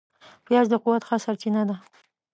پیاز 0.45 0.67
د 0.69 0.73
قوت 0.83 1.03
ښه 1.07 1.17
سرچینه 1.25 1.63
ده 1.69 1.75